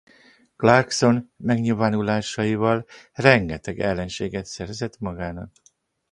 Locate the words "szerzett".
4.45-4.99